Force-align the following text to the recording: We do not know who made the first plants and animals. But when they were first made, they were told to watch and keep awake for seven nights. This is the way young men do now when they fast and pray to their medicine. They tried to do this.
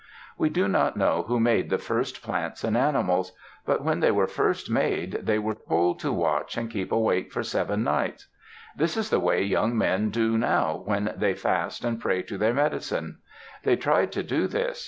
We 0.35 0.49
do 0.49 0.67
not 0.67 0.97
know 0.97 1.25
who 1.27 1.39
made 1.39 1.69
the 1.69 1.77
first 1.77 2.23
plants 2.23 2.63
and 2.63 2.75
animals. 2.75 3.33
But 3.67 3.83
when 3.83 3.99
they 3.99 4.09
were 4.09 4.25
first 4.25 4.67
made, 4.67 5.11
they 5.21 5.37
were 5.37 5.53
told 5.53 5.99
to 5.99 6.11
watch 6.11 6.57
and 6.57 6.71
keep 6.71 6.91
awake 6.91 7.31
for 7.31 7.43
seven 7.43 7.83
nights. 7.83 8.25
This 8.75 8.97
is 8.97 9.11
the 9.11 9.19
way 9.19 9.43
young 9.43 9.77
men 9.77 10.09
do 10.09 10.39
now 10.39 10.81
when 10.85 11.13
they 11.15 11.35
fast 11.35 11.85
and 11.85 12.01
pray 12.01 12.23
to 12.23 12.39
their 12.39 12.55
medicine. 12.55 13.19
They 13.61 13.75
tried 13.75 14.11
to 14.13 14.23
do 14.23 14.47
this. 14.47 14.79